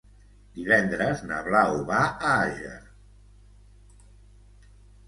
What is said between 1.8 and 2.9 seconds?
va a Àger.